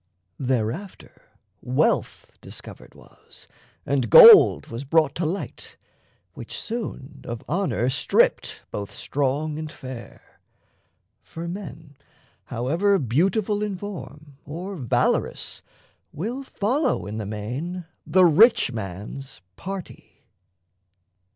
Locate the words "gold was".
4.09-4.83